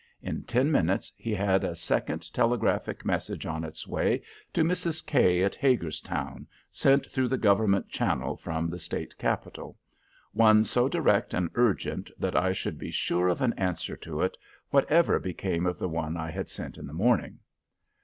[0.23, 5.05] In ten minutes he had a second telegraphic message on its way to Mrs.
[5.05, 9.77] K at Hagerstown, sent through the Government channel from the State Capitol,
[10.33, 14.35] one so direct and urgent that I should be sure of an answer to it,
[14.71, 17.37] whatever became of the one I had sent in the morning.